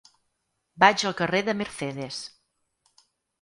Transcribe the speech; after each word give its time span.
Vaig 0.83 1.03
al 1.09 1.13
carrer 1.19 1.41
de 1.51 1.55
Mercedes. 1.59 2.19